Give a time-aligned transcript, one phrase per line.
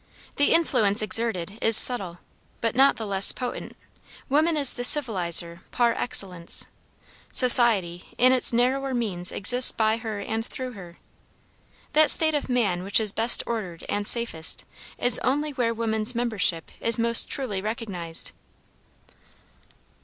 [0.37, 2.21] The influence exerted is subtle,
[2.59, 3.77] but not the less potent.
[4.29, 6.65] Woman is the civilizer par excellence.
[7.31, 10.97] Society in its narrower meaning exists by her and through her.
[11.93, 14.65] That state of man which is best ordered and safest,
[14.97, 18.31] is only where woman's membership is most truly recognized.